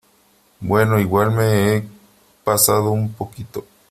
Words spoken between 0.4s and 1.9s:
bueno, igual me he